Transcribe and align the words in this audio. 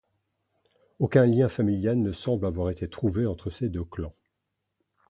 Aucun 0.97 1.27
lien 1.27 1.47
familial 1.47 1.99
ne 1.99 2.11
semble 2.11 2.47
avoir 2.47 2.71
été 2.71 2.89
trouvé 2.89 3.27
entre 3.27 3.51
ces 3.51 3.69
deux 3.69 3.83
clans. 3.85 4.15